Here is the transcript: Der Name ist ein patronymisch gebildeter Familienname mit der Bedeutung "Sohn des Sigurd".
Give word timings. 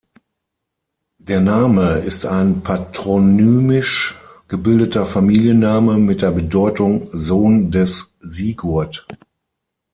Der 1.19 1.41
Name 1.41 1.99
ist 1.99 2.25
ein 2.25 2.61
patronymisch 2.63 4.17
gebildeter 4.47 5.05
Familienname 5.05 5.99
mit 5.99 6.23
der 6.23 6.31
Bedeutung 6.31 7.07
"Sohn 7.11 7.69
des 7.69 8.11
Sigurd". 8.19 9.05